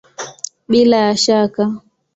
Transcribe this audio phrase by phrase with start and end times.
[0.69, 1.63] Bila ya shaka!